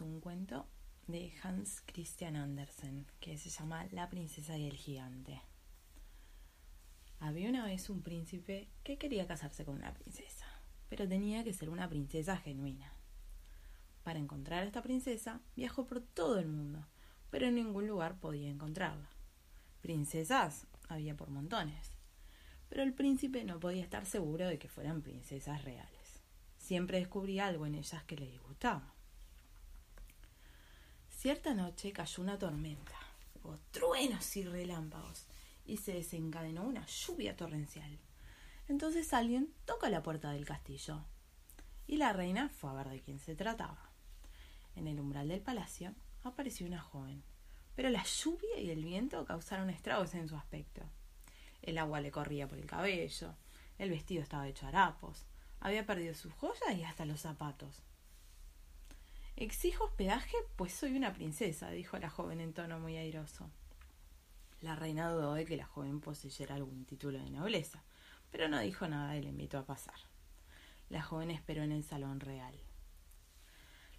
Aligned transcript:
Un 0.00 0.20
cuento 0.20 0.66
de 1.06 1.32
Hans 1.42 1.82
Christian 1.86 2.36
Andersen 2.36 3.06
que 3.20 3.38
se 3.38 3.48
llama 3.48 3.86
La 3.90 4.10
princesa 4.10 4.58
y 4.58 4.66
el 4.66 4.74
gigante. 4.74 5.40
Había 7.20 7.48
una 7.48 7.64
vez 7.64 7.88
un 7.88 8.02
príncipe 8.02 8.68
que 8.84 8.98
quería 8.98 9.26
casarse 9.26 9.64
con 9.64 9.76
una 9.76 9.94
princesa, 9.94 10.44
pero 10.90 11.08
tenía 11.08 11.42
que 11.42 11.54
ser 11.54 11.70
una 11.70 11.88
princesa 11.88 12.36
genuina. 12.36 12.92
Para 14.04 14.18
encontrar 14.18 14.62
a 14.62 14.66
esta 14.66 14.82
princesa 14.82 15.40
viajó 15.56 15.86
por 15.86 16.02
todo 16.02 16.38
el 16.38 16.48
mundo, 16.48 16.86
pero 17.30 17.46
en 17.46 17.54
ningún 17.54 17.86
lugar 17.86 18.20
podía 18.20 18.50
encontrarla. 18.50 19.08
Princesas 19.80 20.66
había 20.88 21.16
por 21.16 21.30
montones, 21.30 21.92
pero 22.68 22.82
el 22.82 22.92
príncipe 22.92 23.42
no 23.44 23.58
podía 23.58 23.82
estar 23.82 24.04
seguro 24.04 24.46
de 24.48 24.58
que 24.58 24.68
fueran 24.68 25.00
princesas 25.00 25.64
reales. 25.64 26.20
Siempre 26.58 26.98
descubría 26.98 27.46
algo 27.46 27.64
en 27.64 27.74
ellas 27.74 28.04
que 28.04 28.16
le 28.16 28.26
disgustaba. 28.26 28.95
Cierta 31.16 31.54
noche 31.54 31.92
cayó 31.92 32.22
una 32.22 32.38
tormenta, 32.38 32.94
hubo 33.42 33.56
truenos 33.70 34.36
y 34.36 34.44
relámpagos, 34.44 35.24
y 35.64 35.78
se 35.78 35.94
desencadenó 35.94 36.62
una 36.62 36.84
lluvia 36.84 37.34
torrencial. 37.34 37.98
Entonces 38.68 39.14
alguien 39.14 39.50
toca 39.64 39.88
la 39.88 40.02
puerta 40.02 40.30
del 40.32 40.44
castillo, 40.44 41.02
y 41.86 41.96
la 41.96 42.12
reina 42.12 42.50
fue 42.50 42.68
a 42.68 42.74
ver 42.74 42.90
de 42.90 43.00
quién 43.00 43.18
se 43.18 43.34
trataba. 43.34 43.90
En 44.76 44.86
el 44.86 45.00
umbral 45.00 45.28
del 45.28 45.40
palacio 45.40 45.94
apareció 46.22 46.66
una 46.66 46.82
joven, 46.82 47.24
pero 47.74 47.88
la 47.88 48.04
lluvia 48.04 48.58
y 48.58 48.68
el 48.68 48.84
viento 48.84 49.24
causaron 49.24 49.70
estragos 49.70 50.14
en 50.14 50.28
su 50.28 50.36
aspecto. 50.36 50.82
El 51.62 51.78
agua 51.78 52.00
le 52.00 52.10
corría 52.10 52.46
por 52.46 52.58
el 52.58 52.66
cabello, 52.66 53.34
el 53.78 53.88
vestido 53.88 54.22
estaba 54.22 54.48
hecho 54.48 54.66
harapos, 54.66 55.24
había 55.60 55.86
perdido 55.86 56.14
sus 56.14 56.34
joyas 56.34 56.76
y 56.76 56.84
hasta 56.84 57.06
los 57.06 57.22
zapatos. 57.22 57.82
Exijo 59.38 59.84
hospedaje, 59.84 60.34
pues 60.56 60.72
soy 60.72 60.96
una 60.96 61.12
princesa, 61.12 61.70
dijo 61.70 61.98
la 61.98 62.08
joven 62.08 62.40
en 62.40 62.54
tono 62.54 62.80
muy 62.80 62.96
airoso. 62.96 63.50
La 64.62 64.76
reina 64.76 65.10
dudó 65.10 65.34
de 65.34 65.44
que 65.44 65.58
la 65.58 65.66
joven 65.66 66.00
poseyera 66.00 66.54
algún 66.54 66.86
título 66.86 67.18
de 67.18 67.28
nobleza, 67.28 67.84
pero 68.30 68.48
no 68.48 68.58
dijo 68.60 68.88
nada 68.88 69.14
y 69.14 69.20
le 69.20 69.28
invitó 69.28 69.58
a 69.58 69.66
pasar. 69.66 69.98
La 70.88 71.02
joven 71.02 71.30
esperó 71.30 71.62
en 71.62 71.72
el 71.72 71.84
salón 71.84 72.20
real. 72.20 72.54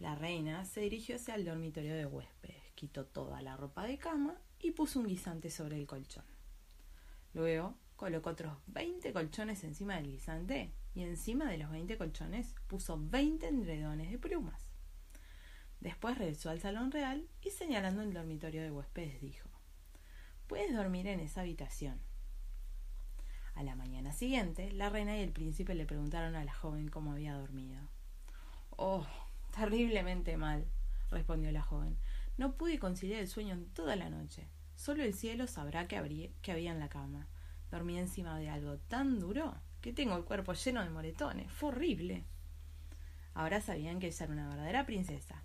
La 0.00 0.16
reina 0.16 0.64
se 0.64 0.80
dirigió 0.80 1.14
hacia 1.14 1.36
el 1.36 1.44
dormitorio 1.44 1.94
de 1.94 2.06
huéspedes, 2.06 2.72
quitó 2.74 3.06
toda 3.06 3.40
la 3.40 3.56
ropa 3.56 3.84
de 3.84 3.98
cama 3.98 4.36
y 4.58 4.72
puso 4.72 4.98
un 4.98 5.06
guisante 5.06 5.48
sobre 5.48 5.76
el 5.76 5.86
colchón. 5.86 6.24
Luego 7.34 7.76
colocó 7.94 8.30
otros 8.30 8.58
veinte 8.66 9.12
colchones 9.12 9.62
encima 9.62 9.94
del 9.94 10.08
guisante 10.08 10.72
y 10.92 11.02
encima 11.02 11.48
de 11.48 11.58
los 11.58 11.70
veinte 11.70 11.96
colchones 11.96 12.56
puso 12.66 12.98
veinte 12.98 13.46
endredones 13.46 14.10
de 14.10 14.18
plumas. 14.18 14.69
Después 15.80 16.18
regresó 16.18 16.50
al 16.50 16.60
salón 16.60 16.90
real 16.90 17.26
y 17.42 17.50
señalando 17.50 18.02
el 18.02 18.12
dormitorio 18.12 18.62
de 18.62 18.70
huéspedes 18.70 19.20
dijo 19.20 19.48
Puedes 20.46 20.74
dormir 20.74 21.06
en 21.06 21.20
esa 21.20 21.42
habitación. 21.42 22.00
A 23.54 23.62
la 23.62 23.76
mañana 23.76 24.12
siguiente, 24.12 24.72
la 24.72 24.88
reina 24.88 25.16
y 25.16 25.22
el 25.22 25.32
príncipe 25.32 25.74
le 25.74 25.86
preguntaron 25.86 26.34
a 26.34 26.44
la 26.44 26.52
joven 26.52 26.88
cómo 26.88 27.12
había 27.12 27.34
dormido. 27.34 27.80
Oh, 28.76 29.06
terriblemente 29.54 30.36
mal, 30.36 30.66
respondió 31.10 31.52
la 31.52 31.62
joven. 31.62 31.96
No 32.36 32.56
pude 32.56 32.78
conciliar 32.78 33.20
el 33.20 33.28
sueño 33.28 33.54
en 33.54 33.66
toda 33.66 33.96
la 33.96 34.08
noche. 34.08 34.48
Solo 34.76 35.02
el 35.02 35.14
cielo 35.14 35.46
sabrá 35.46 35.86
qué, 35.88 35.96
había 35.98 36.72
en 36.72 36.80
la 36.80 36.88
cama. 36.88 37.28
Dormí 37.70 37.98
encima 37.98 38.38
de 38.38 38.48
algo 38.48 38.78
tan 38.78 39.20
duro 39.20 39.54
que 39.80 39.92
tengo 39.92 40.16
el 40.16 40.24
cuerpo 40.24 40.54
lleno 40.54 40.82
de 40.82 40.90
moretones. 40.90 41.52
Fue 41.52 41.68
horrible. 41.68 42.24
Ahora 43.34 43.60
sabían 43.60 44.00
que 44.00 44.06
ella 44.06 44.24
era 44.24 44.32
una 44.32 44.48
verdadera 44.48 44.86
princesa, 44.86 45.42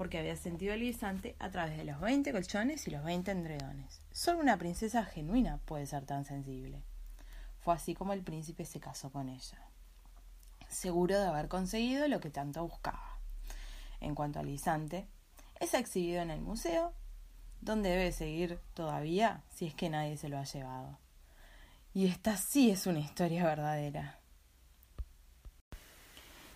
porque 0.00 0.18
había 0.18 0.34
sentido 0.34 0.72
el 0.72 0.80
guisante 0.80 1.36
a 1.38 1.50
través 1.50 1.76
de 1.76 1.84
los 1.84 2.00
veinte 2.00 2.32
colchones 2.32 2.88
y 2.88 2.90
los 2.90 3.04
veinte 3.04 3.32
endredones. 3.32 4.00
Solo 4.12 4.38
una 4.38 4.56
princesa 4.56 5.04
genuina 5.04 5.58
puede 5.66 5.84
ser 5.84 6.06
tan 6.06 6.24
sensible. 6.24 6.82
Fue 7.58 7.74
así 7.74 7.94
como 7.94 8.14
el 8.14 8.22
príncipe 8.22 8.64
se 8.64 8.80
casó 8.80 9.10
con 9.10 9.28
ella, 9.28 9.58
seguro 10.68 11.20
de 11.20 11.26
haber 11.26 11.48
conseguido 11.48 12.08
lo 12.08 12.18
que 12.18 12.30
tanto 12.30 12.66
buscaba. 12.66 13.18
En 14.00 14.14
cuanto 14.14 14.38
al 14.38 14.46
guisante, 14.46 15.06
es 15.60 15.74
exhibido 15.74 16.22
en 16.22 16.30
el 16.30 16.40
museo, 16.40 16.94
donde 17.60 17.90
debe 17.90 18.12
seguir 18.12 18.58
todavía 18.72 19.42
si 19.50 19.66
es 19.66 19.74
que 19.74 19.90
nadie 19.90 20.16
se 20.16 20.30
lo 20.30 20.38
ha 20.38 20.44
llevado. 20.44 20.98
Y 21.92 22.06
esta 22.06 22.38
sí 22.38 22.70
es 22.70 22.86
una 22.86 23.00
historia 23.00 23.44
verdadera. 23.44 24.18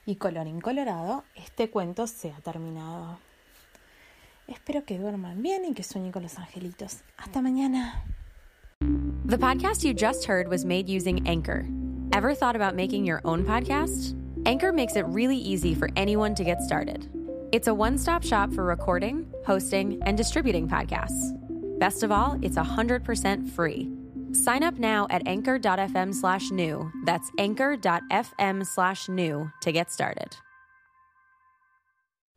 Y 0.06 0.16
colorín 0.16 0.62
colorado, 0.62 1.24
este 1.34 1.68
cuento 1.68 2.06
se 2.06 2.32
ha 2.32 2.40
terminado. 2.40 3.18
Espero 4.46 4.84
que 4.84 4.98
duerman 4.98 5.42
bien 5.42 5.64
y 5.64 5.72
que 5.74 5.82
sueñen 5.82 6.12
con 6.12 6.22
los 6.22 6.38
angelitos. 6.38 7.02
Hasta 7.16 7.40
mañana. 7.40 8.02
The 9.24 9.38
podcast 9.38 9.82
you 9.84 9.94
just 9.94 10.26
heard 10.26 10.48
was 10.48 10.64
made 10.64 10.88
using 10.88 11.26
Anchor. 11.26 11.66
Ever 12.12 12.34
thought 12.34 12.54
about 12.54 12.74
making 12.74 13.06
your 13.06 13.22
own 13.24 13.44
podcast? 13.44 14.14
Anchor 14.46 14.72
makes 14.72 14.96
it 14.96 15.06
really 15.06 15.38
easy 15.38 15.74
for 15.74 15.88
anyone 15.96 16.34
to 16.34 16.44
get 16.44 16.60
started. 16.60 17.08
It's 17.52 17.68
a 17.68 17.74
one 17.74 17.96
stop 17.96 18.22
shop 18.22 18.52
for 18.52 18.64
recording, 18.64 19.26
hosting, 19.46 19.98
and 20.02 20.16
distributing 20.16 20.68
podcasts. 20.68 21.32
Best 21.78 22.02
of 22.02 22.12
all, 22.12 22.38
it's 22.42 22.56
100% 22.56 23.48
free. 23.50 23.90
Sign 24.32 24.62
up 24.62 24.74
now 24.74 25.06
at 25.08 25.26
anchor.fm 25.26 26.12
slash 26.12 26.50
new. 26.50 26.90
That's 27.04 27.30
anchor.fm 27.38 28.66
slash 28.66 29.08
new 29.08 29.50
to 29.62 29.72
get 29.72 29.90
started. 29.90 30.36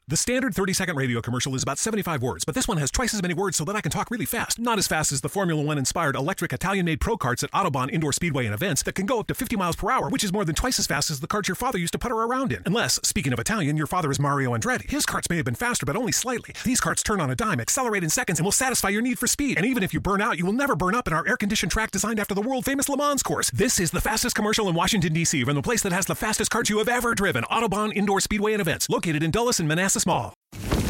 The 0.09 0.15
standard 0.15 0.55
30 0.55 0.71
second 0.71 0.95
radio 0.95 1.19
commercial 1.19 1.53
is 1.53 1.63
about 1.63 1.77
75 1.77 2.21
words, 2.21 2.45
but 2.45 2.55
this 2.55 2.65
one 2.65 2.77
has 2.77 2.89
twice 2.89 3.13
as 3.13 3.21
many 3.21 3.33
words 3.33 3.57
so 3.57 3.65
that 3.65 3.75
I 3.75 3.81
can 3.81 3.91
talk 3.91 4.09
really 4.09 4.23
fast. 4.23 4.57
Not 4.57 4.77
as 4.77 4.87
fast 4.87 5.11
as 5.11 5.19
the 5.19 5.27
Formula 5.27 5.61
One 5.61 5.77
inspired 5.77 6.15
electric 6.15 6.53
Italian 6.53 6.85
made 6.85 7.01
pro 7.01 7.17
karts 7.17 7.43
at 7.43 7.51
Autobahn 7.51 7.91
Indoor 7.91 8.13
Speedway 8.13 8.45
and 8.45 8.53
events 8.53 8.83
that 8.83 8.95
can 8.95 9.05
go 9.05 9.19
up 9.19 9.27
to 9.27 9.33
50 9.33 9.57
miles 9.57 9.75
per 9.75 9.91
hour, 9.91 10.07
which 10.07 10.23
is 10.23 10.31
more 10.31 10.45
than 10.45 10.55
twice 10.55 10.79
as 10.79 10.87
fast 10.87 11.11
as 11.11 11.19
the 11.19 11.27
karts 11.27 11.49
your 11.49 11.55
father 11.55 11.77
used 11.77 11.91
to 11.91 11.99
putter 11.99 12.15
around 12.15 12.53
in. 12.53 12.63
Unless, 12.65 13.01
speaking 13.03 13.33
of 13.33 13.39
Italian, 13.39 13.75
your 13.75 13.85
father 13.85 14.09
is 14.09 14.17
Mario 14.17 14.55
Andretti. 14.55 14.89
His 14.89 15.05
karts 15.05 15.29
may 15.29 15.35
have 15.35 15.43
been 15.43 15.55
faster, 15.55 15.85
but 15.85 15.97
only 15.97 16.13
slightly. 16.13 16.55
These 16.63 16.79
karts 16.79 17.03
turn 17.03 17.19
on 17.19 17.29
a 17.29 17.35
dime, 17.35 17.59
accelerate 17.59 18.05
in 18.05 18.09
seconds, 18.09 18.39
and 18.39 18.45
will 18.45 18.53
satisfy 18.53 18.87
your 18.87 19.01
need 19.01 19.19
for 19.19 19.27
speed. 19.27 19.57
And 19.57 19.65
even 19.65 19.83
if 19.83 19.93
you 19.93 19.99
burn 19.99 20.21
out, 20.21 20.37
you 20.37 20.45
will 20.45 20.53
never 20.53 20.77
burn 20.77 20.95
up 20.95 21.07
in 21.07 21.13
our 21.13 21.27
air 21.27 21.35
conditioned 21.35 21.73
track 21.73 21.91
designed 21.91 22.21
after 22.21 22.33
the 22.33 22.41
world 22.41 22.63
famous 22.63 22.87
Le 22.87 22.95
Mans 22.95 23.21
course. 23.21 23.51
This 23.51 23.77
is 23.77 23.91
the 23.91 23.99
fastest 23.99 24.37
commercial 24.37 24.69
in 24.69 24.73
Washington, 24.73 25.11
D.C., 25.11 25.43
from 25.43 25.55
the 25.55 25.61
place 25.61 25.81
that 25.81 25.91
has 25.91 26.05
the 26.05 26.15
fastest 26.15 26.49
karts 26.49 26.69
you 26.69 26.77
have 26.77 26.87
ever 26.87 27.13
driven 27.13 27.43
Autobahn 27.51 27.91
Indoor 27.93 28.21
Speedway 28.21 28.53
and 28.53 28.61
events, 28.61 28.89
located 28.89 29.21
in 29.21 29.31
Dulles 29.31 29.59
and 29.59 29.67
Manassas 29.67 29.96
Mall. 30.05 30.33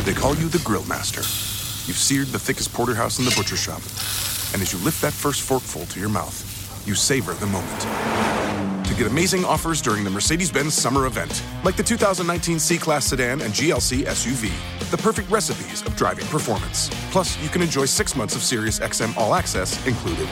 They 0.03 0.13
call 0.13 0.35
you 0.35 0.49
the 0.49 0.61
Grill 0.65 0.85
Master. 0.85 1.21
You've 1.87 1.97
seared 1.97 2.27
the 2.27 2.39
thickest 2.39 2.73
porterhouse 2.73 3.19
in 3.19 3.25
the 3.25 3.33
butcher 3.37 3.55
shop. 3.55 3.81
And 4.53 4.61
as 4.61 4.73
you 4.73 4.79
lift 4.79 5.01
that 5.01 5.13
first 5.13 5.41
forkful 5.41 5.85
to 5.85 5.99
your 5.99 6.09
mouth, 6.09 6.85
you 6.87 6.95
savor 6.95 7.33
the 7.33 7.45
moment. 7.45 8.85
To 8.85 8.93
get 8.93 9.07
amazing 9.07 9.45
offers 9.45 9.81
during 9.81 10.03
the 10.03 10.09
Mercedes 10.09 10.51
Benz 10.51 10.73
summer 10.73 11.05
event, 11.05 11.43
like 11.63 11.75
the 11.75 11.83
2019 11.83 12.59
C 12.59 12.77
Class 12.77 13.07
sedan 13.07 13.41
and 13.41 13.53
GLC 13.53 14.03
SUV, 14.03 14.51
the 14.91 14.97
perfect 14.97 15.29
recipes 15.29 15.81
of 15.85 15.95
driving 15.95 16.25
performance. 16.27 16.89
Plus, 17.11 17.37
you 17.41 17.49
can 17.49 17.61
enjoy 17.61 17.85
six 17.85 18.15
months 18.15 18.35
of 18.35 18.41
Sirius 18.41 18.79
XM 18.79 19.15
All 19.17 19.35
Access 19.35 19.85
included. 19.85 20.27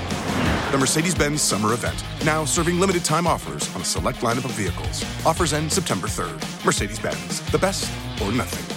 The 0.75 0.79
Mercedes 0.79 1.15
Benz 1.15 1.41
summer 1.41 1.71
event, 1.71 2.03
now 2.25 2.43
serving 2.43 2.81
limited 2.81 3.05
time 3.05 3.25
offers 3.25 3.73
on 3.75 3.81
a 3.81 3.85
select 3.85 4.19
lineup 4.19 4.43
of 4.43 4.51
vehicles. 4.51 5.05
Offers 5.25 5.53
end 5.53 5.71
September 5.71 6.07
3rd. 6.07 6.65
Mercedes 6.65 6.99
Benz, 6.99 7.39
the 7.49 7.57
best 7.57 7.89
or 8.21 8.29
nothing. 8.33 8.74